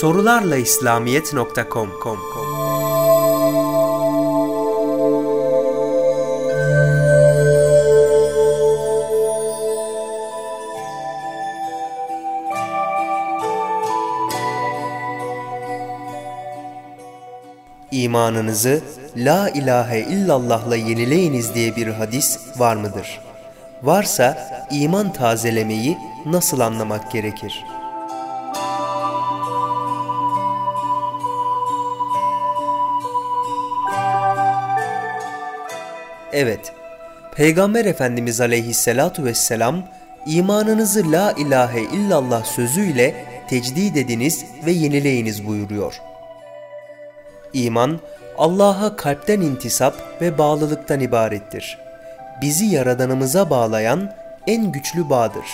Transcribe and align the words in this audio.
sorularla 0.00 0.56
İslamiyet.com 0.56 1.90
İmanınızı 17.90 18.80
La 19.16 19.48
ilahe 19.48 20.00
illallah'la 20.00 20.76
yenileyiniz 20.76 21.54
diye 21.54 21.76
bir 21.76 21.86
hadis 21.86 22.38
var 22.58 22.76
mıdır? 22.76 23.20
Varsa 23.82 24.48
iman 24.70 25.12
tazelemeyi 25.12 25.98
nasıl 26.26 26.60
anlamak 26.60 27.12
gerekir? 27.12 27.64
Evet, 36.32 36.72
Peygamber 37.36 37.84
Efendimiz 37.84 38.40
aleyhissalatu 38.40 39.24
vesselam 39.24 39.82
imanınızı 40.26 41.12
la 41.12 41.32
ilahe 41.32 41.80
illallah 41.80 42.44
sözüyle 42.44 43.24
tecdid 43.48 43.96
ediniz 43.96 44.44
ve 44.66 44.70
yenileyiniz 44.70 45.46
buyuruyor. 45.46 46.00
İman, 47.52 48.00
Allah'a 48.38 48.96
kalpten 48.96 49.40
intisap 49.40 50.22
ve 50.22 50.38
bağlılıktan 50.38 51.00
ibarettir. 51.00 51.78
Bizi 52.40 52.64
Yaradanımıza 52.64 53.50
bağlayan 53.50 54.12
en 54.46 54.72
güçlü 54.72 55.10
bağdır. 55.10 55.46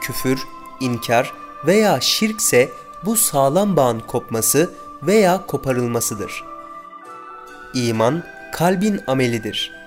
Küfür, 0.00 0.40
inkar 0.80 1.32
veya 1.66 2.00
şirkse 2.00 2.68
bu 3.04 3.16
sağlam 3.16 3.76
bağın 3.76 4.00
kopması 4.00 4.70
veya 5.02 5.46
koparılmasıdır. 5.46 6.44
İman, 7.74 8.22
kalbin 8.52 9.00
amelidir. 9.06 9.81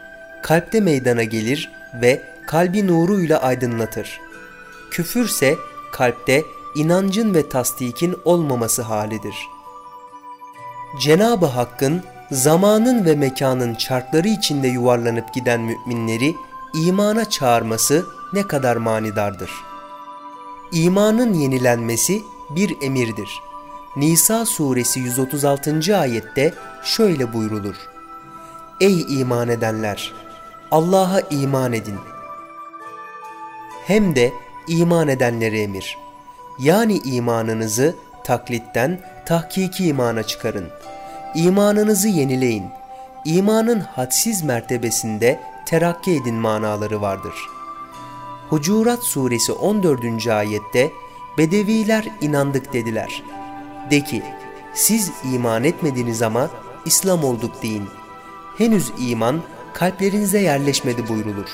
Kalpte 0.45 0.79
meydana 0.81 1.23
gelir 1.23 1.71
ve 2.01 2.21
kalbi 2.47 2.87
nuruyla 2.87 3.41
aydınlatır. 3.41 4.21
Küfürse 4.91 5.55
kalpte 5.91 6.43
inancın 6.75 7.33
ve 7.33 7.49
tasdikin 7.49 8.15
olmaması 8.25 8.81
halidir. 8.81 9.35
Cenab-ı 11.01 11.45
Hakk'ın 11.45 12.03
zamanın 12.31 13.05
ve 13.05 13.15
mekanın 13.15 13.75
çarkları 13.75 14.27
içinde 14.27 14.67
yuvarlanıp 14.67 15.33
giden 15.33 15.61
müminleri 15.61 16.35
imana 16.85 17.29
çağırması 17.29 18.05
ne 18.33 18.47
kadar 18.47 18.75
manidardır. 18.75 19.51
İmanın 20.71 21.33
yenilenmesi 21.33 22.21
bir 22.49 22.81
emirdir. 22.81 23.29
Nisa 23.95 24.45
suresi 24.45 24.99
136. 24.99 25.97
ayette 25.97 26.53
şöyle 26.83 27.33
buyrulur. 27.33 27.75
Ey 28.79 29.19
iman 29.21 29.49
edenler! 29.49 30.24
Allah'a 30.71 31.19
iman 31.19 31.73
edin. 31.73 31.95
Hem 33.87 34.15
de 34.15 34.33
iman 34.67 35.07
edenlere 35.07 35.61
emir. 35.61 35.97
Yani 36.59 36.97
imanınızı 36.97 37.95
taklitten 38.23 38.99
tahkiki 39.25 39.87
imana 39.87 40.23
çıkarın. 40.23 40.67
İmanınızı 41.35 42.07
yenileyin. 42.07 42.65
İmanın 43.25 43.79
hadsiz 43.79 44.43
mertebesinde 44.43 45.39
terakki 45.65 46.11
edin 46.11 46.35
manaları 46.35 47.01
vardır. 47.01 47.35
Hucurat 48.49 49.03
suresi 49.03 49.51
14. 49.51 50.27
ayette 50.27 50.91
Bedeviler 51.37 52.05
inandık 52.21 52.73
dediler. 52.73 53.23
De 53.91 54.01
ki, 54.01 54.23
siz 54.73 55.11
iman 55.33 55.63
etmediniz 55.63 56.21
ama 56.21 56.49
İslam 56.85 57.23
olduk 57.23 57.63
deyin. 57.63 57.89
Henüz 58.57 58.91
iman 58.99 59.41
kalplerinize 59.75 60.39
yerleşmedi 60.39 61.07
buyrulur. 61.07 61.49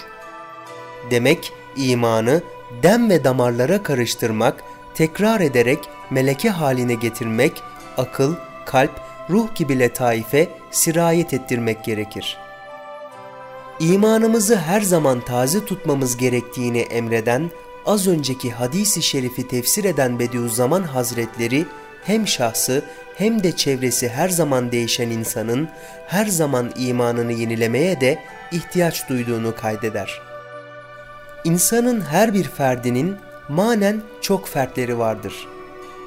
Demek 1.12 1.54
imanı 1.76 2.42
dem 2.84 3.10
ve 3.10 3.24
damarlara 3.24 3.84
karıştırmak, 3.84 4.64
tekrar 4.94 5.42
ederek 5.42 5.80
meleke 6.10 6.50
haline 6.50 6.94
getirmek, 6.94 7.64
akıl, 7.98 8.36
kalp, 8.66 9.02
ruh 9.30 9.56
gibi 9.56 9.80
letaife 9.80 10.50
sirayet 10.72 11.34
ettirmek 11.34 11.86
gerekir. 11.86 12.38
İmanımızı 13.80 14.58
her 14.58 14.82
zaman 14.82 15.22
taze 15.22 15.66
tutmamız 15.66 16.18
gerektiğini 16.18 16.80
emreden, 16.80 17.52
az 17.86 18.08
önceki 18.08 18.52
hadisi 18.52 19.02
şerifi 19.02 19.48
tefsir 19.48 19.84
eden 19.84 20.20
Bediüzzaman 20.20 20.84
Hazretleri, 20.84 21.66
hem 22.04 22.28
şahsı 22.28 22.82
hem 23.16 23.44
de 23.44 23.56
çevresi 23.56 24.10
her 24.10 24.30
zaman 24.30 24.72
değişen 24.72 25.10
insanın 25.10 25.70
her 26.08 26.26
zaman 26.26 26.72
imanını 26.78 27.32
yenilemeye 27.32 28.02
de 28.02 28.20
ihtiyaç 28.52 29.10
duyduğunu 29.10 29.56
kaydeder. 29.56 30.22
İnsanın 31.44 32.02
her 32.02 32.34
bir 32.34 32.44
ferdinin 32.44 33.16
manen 33.50 34.02
çok 34.22 34.48
fertleri 34.48 34.98
vardır. 34.98 35.48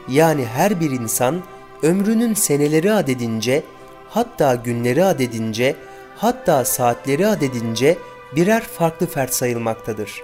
Yani 0.09 0.47
her 0.47 0.81
bir 0.81 0.91
insan 0.91 1.43
ömrünün 1.83 2.35
seneleri 2.35 2.93
adedince, 2.93 3.63
hatta 4.09 4.55
günleri 4.55 5.05
adedince, 5.05 5.77
hatta 6.17 6.65
saatleri 6.65 7.27
adedince 7.27 7.99
birer 8.37 8.63
farklı 8.63 9.07
fert 9.07 9.35
sayılmaktadır. 9.35 10.23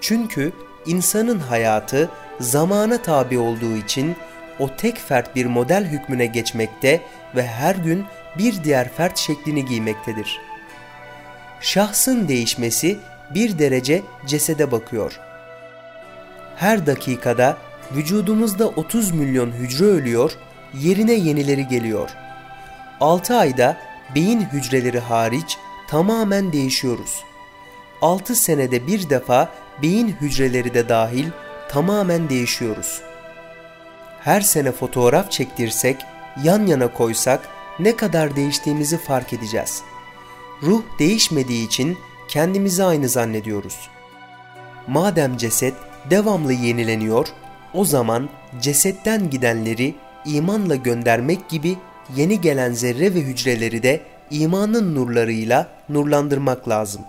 Çünkü 0.00 0.52
insanın 0.86 1.38
hayatı 1.38 2.08
zamana 2.40 3.02
tabi 3.02 3.38
olduğu 3.38 3.76
için 3.76 4.16
o 4.58 4.76
tek 4.76 4.98
fert 4.98 5.36
bir 5.36 5.46
model 5.46 5.84
hükmüne 5.84 6.26
geçmekte 6.26 7.00
ve 7.36 7.46
her 7.46 7.74
gün 7.74 8.04
bir 8.38 8.64
diğer 8.64 8.88
fert 8.88 9.18
şeklini 9.18 9.64
giymektedir. 9.64 10.40
Şahsın 11.60 12.28
değişmesi 12.28 12.98
bir 13.34 13.58
derece 13.58 14.02
cesede 14.26 14.72
bakıyor. 14.72 15.20
Her 16.56 16.86
dakikada 16.86 17.56
vücudumuzda 17.92 18.68
30 18.68 19.10
milyon 19.10 19.52
hücre 19.52 19.84
ölüyor, 19.84 20.32
yerine 20.74 21.12
yenileri 21.12 21.68
geliyor. 21.68 22.10
6 23.00 23.36
ayda 23.36 23.76
beyin 24.14 24.40
hücreleri 24.40 25.00
hariç 25.00 25.58
tamamen 25.88 26.52
değişiyoruz. 26.52 27.24
6 28.02 28.36
senede 28.36 28.86
bir 28.86 29.10
defa 29.10 29.48
beyin 29.82 30.08
hücreleri 30.20 30.74
de 30.74 30.88
dahil 30.88 31.26
tamamen 31.68 32.28
değişiyoruz. 32.28 33.02
Her 34.24 34.40
sene 34.40 34.72
fotoğraf 34.72 35.30
çektirsek, 35.30 35.96
yan 36.44 36.66
yana 36.66 36.92
koysak 36.92 37.48
ne 37.78 37.96
kadar 37.96 38.36
değiştiğimizi 38.36 38.98
fark 38.98 39.32
edeceğiz. 39.32 39.82
Ruh 40.62 40.82
değişmediği 40.98 41.66
için 41.66 41.98
kendimizi 42.28 42.84
aynı 42.84 43.08
zannediyoruz. 43.08 43.88
Madem 44.86 45.36
ceset 45.36 45.74
devamlı 46.10 46.52
yenileniyor, 46.52 47.28
o 47.74 47.84
zaman 47.84 48.28
cesetten 48.60 49.30
gidenleri 49.30 49.94
imanla 50.24 50.76
göndermek 50.76 51.48
gibi 51.48 51.76
yeni 52.16 52.40
gelen 52.40 52.72
zerre 52.72 53.14
ve 53.14 53.20
hücreleri 53.20 53.82
de 53.82 54.00
imanın 54.30 54.94
nurlarıyla 54.94 55.68
nurlandırmak 55.88 56.68
lazım. 56.68 57.02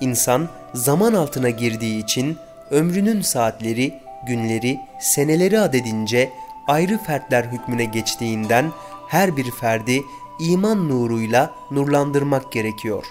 İnsan 0.00 0.48
zaman 0.74 1.14
altına 1.14 1.50
girdiği 1.50 2.04
için 2.04 2.36
ömrünün 2.70 3.20
saatleri, 3.20 3.94
günleri, 4.22 4.80
seneleri 5.00 5.60
adedince 5.60 6.30
ayrı 6.68 6.98
fertler 6.98 7.44
hükmüne 7.44 7.84
geçtiğinden 7.84 8.72
her 9.08 9.36
bir 9.36 9.50
ferdi 9.50 10.02
iman 10.40 10.88
nuruyla 10.88 11.50
nurlandırmak 11.70 12.52
gerekiyor. 12.52 13.04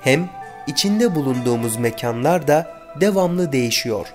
Hem 0.00 0.28
içinde 0.66 1.14
bulunduğumuz 1.14 1.76
mekanlar 1.76 2.48
da 2.48 2.74
devamlı 3.00 3.52
değişiyor. 3.52 4.06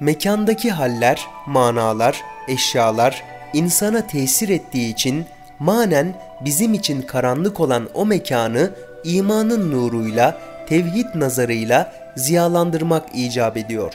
Mekandaki 0.00 0.70
haller, 0.70 1.26
manalar, 1.46 2.22
eşyalar 2.48 3.22
insana 3.52 4.06
tesir 4.06 4.48
ettiği 4.48 4.92
için 4.92 5.26
manen 5.58 6.14
bizim 6.40 6.74
için 6.74 7.02
karanlık 7.02 7.60
olan 7.60 7.88
o 7.94 8.06
mekanı 8.06 8.70
imanın 9.04 9.72
nuruyla, 9.72 10.38
tevhid 10.68 11.06
nazarıyla 11.14 11.92
ziyalandırmak 12.16 13.08
icap 13.14 13.56
ediyor. 13.56 13.92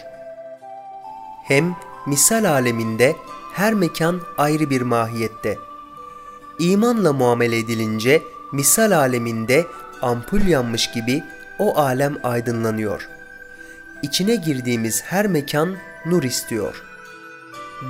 Hem 1.47 1.75
misal 2.05 2.51
aleminde 2.51 3.15
her 3.53 3.73
mekan 3.73 4.21
ayrı 4.37 4.69
bir 4.69 4.81
mahiyette. 4.81 5.59
İmanla 6.59 7.13
muamele 7.13 7.57
edilince 7.57 8.23
misal 8.51 8.91
aleminde 8.91 9.67
ampul 10.01 10.41
yanmış 10.41 10.91
gibi 10.91 11.23
o 11.59 11.77
alem 11.77 12.17
aydınlanıyor. 12.23 13.09
İçine 14.03 14.35
girdiğimiz 14.35 15.03
her 15.03 15.27
mekan 15.27 15.75
nur 16.05 16.23
istiyor. 16.23 16.83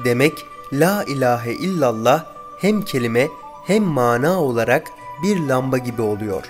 Demek 0.04 0.46
La 0.74 1.04
ilahe 1.04 1.54
illallah 1.54 2.26
hem 2.60 2.82
kelime 2.82 3.28
hem 3.68 3.84
mana 3.84 4.42
olarak 4.42 4.88
bir 5.24 5.40
lamba 5.40 5.78
gibi 5.78 6.02
oluyor. 6.02 6.44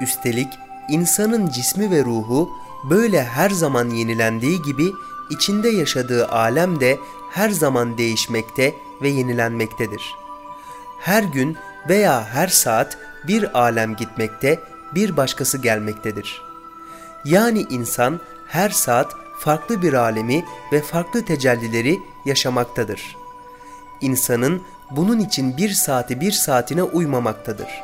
Üstelik 0.00 0.48
insanın 0.88 1.48
cismi 1.48 1.90
ve 1.90 2.04
ruhu 2.04 2.50
böyle 2.90 3.24
her 3.24 3.50
zaman 3.50 3.90
yenilendiği 3.90 4.62
gibi 4.62 4.92
içinde 5.30 5.68
yaşadığı 5.68 6.28
alem 6.28 6.80
de 6.80 6.98
her 7.30 7.50
zaman 7.50 7.98
değişmekte 7.98 8.74
ve 9.02 9.08
yenilenmektedir. 9.08 10.14
Her 11.00 11.22
gün 11.22 11.56
veya 11.88 12.24
her 12.24 12.48
saat 12.48 12.98
bir 13.28 13.58
alem 13.58 13.96
gitmekte, 13.96 14.60
bir 14.94 15.16
başkası 15.16 15.58
gelmektedir. 15.58 16.42
Yani 17.24 17.66
insan 17.70 18.20
her 18.48 18.70
saat 18.70 19.14
farklı 19.38 19.82
bir 19.82 19.92
alemi 19.92 20.44
ve 20.72 20.82
farklı 20.82 21.24
tecellileri 21.24 22.00
yaşamaktadır. 22.24 23.16
İnsanın 24.00 24.62
bunun 24.90 25.18
için 25.18 25.56
bir 25.56 25.70
saati 25.70 26.20
bir 26.20 26.32
saatine 26.32 26.82
uymamaktadır. 26.82 27.82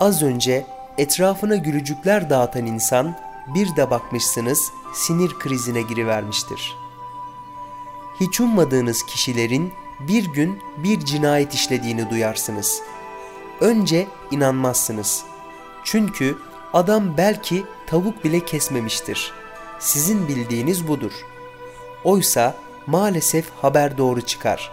Az 0.00 0.22
önce 0.22 0.66
etrafına 0.98 1.56
gülücükler 1.56 2.30
dağıtan 2.30 2.66
insan 2.66 3.18
bir 3.54 3.76
de 3.76 3.90
bakmışsınız 3.90 4.70
sinir 4.94 5.38
krizine 5.38 5.82
girivermiştir. 5.82 6.76
Hiç 8.20 8.40
ummadığınız 8.40 9.02
kişilerin 9.02 9.72
bir 10.00 10.32
gün 10.32 10.62
bir 10.76 11.00
cinayet 11.00 11.54
işlediğini 11.54 12.10
duyarsınız. 12.10 12.82
Önce 13.60 14.06
inanmazsınız. 14.30 15.24
Çünkü 15.84 16.38
adam 16.72 17.16
belki 17.16 17.64
tavuk 17.86 18.24
bile 18.24 18.40
kesmemiştir. 18.40 19.32
Sizin 19.78 20.28
bildiğiniz 20.28 20.88
budur. 20.88 21.12
Oysa 22.04 22.56
maalesef 22.86 23.50
haber 23.62 23.98
doğru 23.98 24.20
çıkar. 24.20 24.70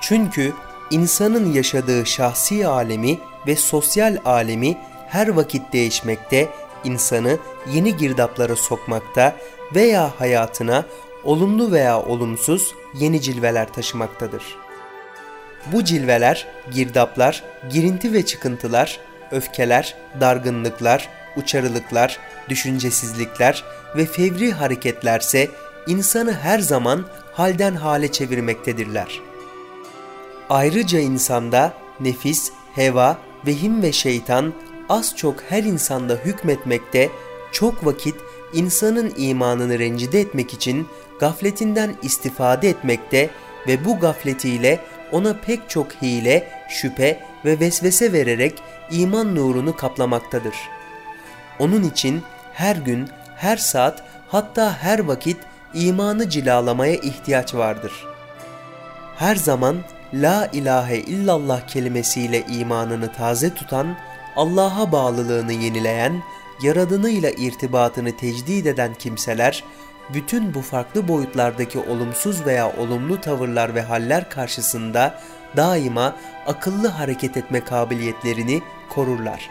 Çünkü 0.00 0.52
insanın 0.90 1.52
yaşadığı 1.52 2.06
şahsi 2.06 2.66
alemi 2.66 3.18
ve 3.46 3.56
sosyal 3.56 4.18
alemi 4.24 4.78
her 5.08 5.28
vakit 5.28 5.72
değişmekte, 5.72 6.48
insanı 6.84 7.38
yeni 7.72 7.96
girdaplara 7.96 8.56
sokmakta 8.56 9.36
veya 9.74 10.12
hayatına 10.18 10.84
olumlu 11.24 11.72
veya 11.72 12.02
olumsuz 12.02 12.74
yeni 12.94 13.20
cilveler 13.20 13.72
taşımaktadır. 13.72 14.42
Bu 15.72 15.84
cilveler, 15.84 16.46
girdaplar, 16.72 17.42
girinti 17.70 18.12
ve 18.12 18.26
çıkıntılar, 18.26 19.00
öfkeler, 19.30 19.96
dargınlıklar, 20.20 21.08
uçarılıklar, 21.36 22.18
düşüncesizlikler 22.48 23.64
ve 23.96 24.06
fevri 24.06 24.52
hareketlerse 24.52 25.48
insanı 25.86 26.32
her 26.32 26.58
zaman 26.58 27.04
halden 27.32 27.74
hale 27.74 28.12
çevirmektedirler. 28.12 29.20
Ayrıca 30.50 30.98
insanda 30.98 31.72
nefis, 32.00 32.52
heva, 32.74 33.18
vehim 33.46 33.82
ve 33.82 33.92
şeytan 33.92 34.54
az 34.88 35.16
çok 35.16 35.42
her 35.48 35.62
insanda 35.62 36.14
hükmetmekte, 36.14 37.08
çok 37.52 37.86
vakit 37.86 38.14
insanın 38.52 39.12
imanını 39.16 39.78
rencide 39.78 40.20
etmek 40.20 40.54
için 40.54 40.88
gafletinden 41.20 41.96
istifade 42.02 42.68
etmekte 42.68 43.30
ve 43.66 43.84
bu 43.84 43.98
gafletiyle 44.00 44.80
ona 45.12 45.36
pek 45.46 45.70
çok 45.70 45.92
hile, 45.92 46.48
şüphe 46.68 47.20
ve 47.44 47.60
vesvese 47.60 48.12
vererek 48.12 48.62
iman 48.90 49.34
nurunu 49.34 49.76
kaplamaktadır. 49.76 50.54
Onun 51.58 51.82
için 51.82 52.22
her 52.52 52.76
gün, 52.76 53.08
her 53.36 53.56
saat 53.56 54.02
hatta 54.28 54.76
her 54.82 54.98
vakit 54.98 55.36
imanı 55.74 56.28
cilalamaya 56.28 56.94
ihtiyaç 56.94 57.54
vardır. 57.54 57.92
Her 59.16 59.36
zaman 59.36 59.76
La 60.14 60.48
ilahe 60.52 60.96
illallah 60.96 61.66
kelimesiyle 61.66 62.40
imanını 62.46 63.12
taze 63.12 63.54
tutan, 63.54 63.96
Allah'a 64.38 64.92
bağlılığını 64.92 65.52
yenileyen, 65.52 66.22
yaradınıyla 66.62 67.30
irtibatını 67.30 68.16
tecdid 68.16 68.66
eden 68.66 68.94
kimseler, 68.94 69.64
bütün 70.14 70.54
bu 70.54 70.62
farklı 70.62 71.08
boyutlardaki 71.08 71.78
olumsuz 71.78 72.46
veya 72.46 72.76
olumlu 72.76 73.20
tavırlar 73.20 73.74
ve 73.74 73.82
haller 73.82 74.30
karşısında 74.30 75.20
daima 75.56 76.16
akıllı 76.46 76.88
hareket 76.88 77.36
etme 77.36 77.64
kabiliyetlerini 77.64 78.62
korurlar. 78.88 79.50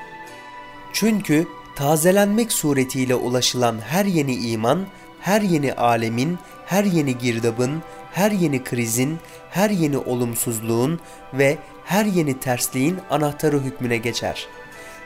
Çünkü 0.93 1.47
tazelenmek 1.75 2.51
suretiyle 2.51 3.15
ulaşılan 3.15 3.79
her 3.87 4.05
yeni 4.05 4.35
iman, 4.35 4.85
her 5.19 5.41
yeni 5.41 5.73
alemin, 5.73 6.39
her 6.65 6.83
yeni 6.83 7.17
girdabın, 7.17 7.83
her 8.13 8.31
yeni 8.31 8.63
krizin, 8.63 9.17
her 9.49 9.69
yeni 9.69 9.97
olumsuzluğun 9.97 10.99
ve 11.33 11.57
her 11.85 12.05
yeni 12.05 12.39
tersliğin 12.39 12.97
anahtarı 13.09 13.59
hükmüne 13.59 13.97
geçer. 13.97 14.47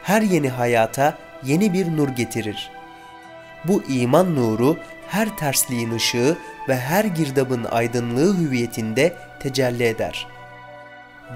Her 0.03 0.21
yeni 0.21 0.49
hayata 0.49 1.17
yeni 1.43 1.73
bir 1.73 1.97
nur 1.97 2.09
getirir. 2.09 2.71
Bu 3.63 3.83
iman 3.83 4.35
nuru 4.35 4.77
her 5.07 5.37
tersliğin 5.37 5.91
ışığı 5.91 6.37
ve 6.69 6.77
her 6.77 7.05
girdabın 7.05 7.63
aydınlığı 7.63 8.37
hüviyetinde 8.37 9.13
tecelli 9.39 9.83
eder. 9.83 10.27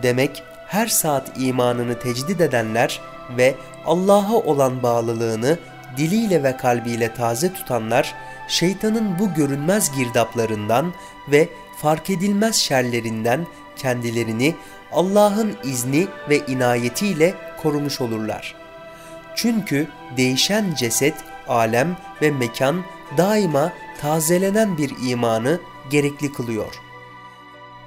Demek 0.03 0.43
her 0.67 0.87
saat 0.87 1.31
imanını 1.37 1.99
tecdid 1.99 2.39
edenler 2.39 3.01
ve 3.37 3.55
Allah'a 3.85 4.33
olan 4.33 4.83
bağlılığını 4.83 5.57
diliyle 5.97 6.43
ve 6.43 6.57
kalbiyle 6.57 7.13
taze 7.13 7.53
tutanlar, 7.53 8.15
şeytanın 8.47 9.19
bu 9.19 9.33
görünmez 9.33 9.91
girdaplarından 9.97 10.93
ve 11.31 11.49
fark 11.81 12.09
edilmez 12.09 12.55
şerlerinden 12.55 13.47
kendilerini 13.75 14.55
Allah'ın 14.91 15.57
izni 15.63 16.07
ve 16.29 16.45
inayetiyle 16.47 17.33
korumuş 17.65 18.01
olurlar. 18.01 18.55
Çünkü 19.35 19.87
değişen 20.17 20.75
ceset, 20.75 21.15
alem 21.47 21.97
ve 22.21 22.31
mekan 22.31 22.83
daima 23.17 23.71
tazelenen 24.01 24.77
bir 24.77 24.91
imanı 25.09 25.59
gerekli 25.89 26.33
kılıyor. 26.33 26.73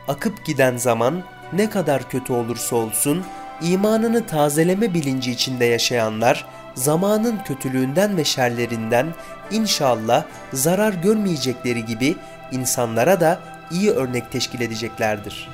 Akıp 0.08 0.44
giden 0.44 0.76
zaman 0.76 1.22
ne 1.52 1.70
kadar 1.70 2.10
kötü 2.10 2.32
olursa 2.32 2.76
olsun 2.76 3.24
imanını 3.62 4.26
tazeleme 4.26 4.94
bilinci 4.94 5.30
içinde 5.30 5.64
yaşayanlar 5.64 6.46
zamanın 6.74 7.38
kötülüğünden 7.44 8.16
ve 8.16 8.24
şerlerinden 8.24 9.06
inşallah 9.50 10.24
zarar 10.52 10.92
görmeyecekleri 10.92 11.84
gibi 11.84 12.16
insanlara 12.52 13.20
da 13.20 13.40
iyi 13.70 13.90
örnek 13.90 14.32
teşkil 14.32 14.60
edeceklerdir. 14.60 15.48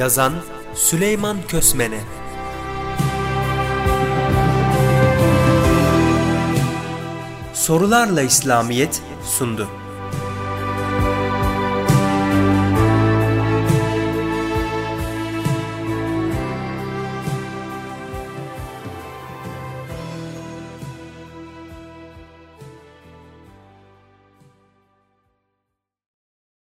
Yazan 0.00 0.32
Süleyman 0.74 1.36
Kösmene 1.48 2.00
Sorularla 7.54 8.22
İslamiyet 8.22 9.02
sundu. 9.24 9.79